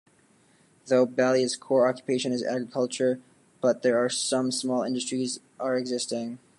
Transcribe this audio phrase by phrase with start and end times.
[0.87, 3.19] Though Ballia's core occupation is agriculture
[3.61, 6.39] but there are some small industries are existing.